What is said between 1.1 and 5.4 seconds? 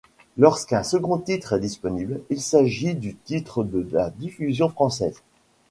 titre est disponible, il s'agit du titre de la diffusion française.